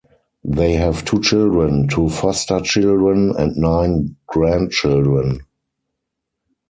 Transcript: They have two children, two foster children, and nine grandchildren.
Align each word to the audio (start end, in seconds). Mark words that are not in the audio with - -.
They 0.47 0.73
have 0.77 1.05
two 1.05 1.21
children, 1.21 1.87
two 1.87 2.09
foster 2.09 2.59
children, 2.61 3.35
and 3.37 3.55
nine 3.55 4.15
grandchildren. 4.25 5.41